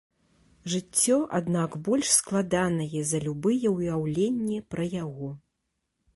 Жыццё, 0.71 1.17
аднак, 1.39 1.77
больш 1.87 2.07
складанае 2.15 3.01
за 3.11 3.23
любыя 3.27 3.75
ўяўленні 3.77 4.59
пра 4.75 4.83
яго. 5.03 5.29